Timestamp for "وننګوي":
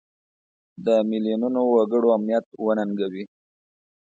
2.65-3.23